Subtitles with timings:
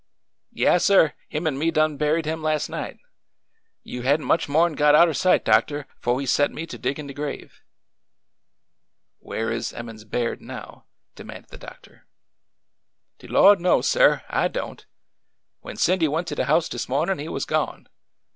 [0.51, 2.97] Yaas, sir; him an' me done buried him las' night.
[3.83, 6.65] You had n't much more 'n got out er sight, doctor, 'fo' he set me
[6.65, 7.61] to diggin' de grave.""
[9.19, 10.85] Where is Emmons Baird now?"
[11.15, 12.07] demanded the doctor.''
[13.19, 14.23] De Lord knows, sir!
[14.27, 14.87] I don't.
[15.59, 17.87] When Cindy went to de house dis mawnin' he was gone.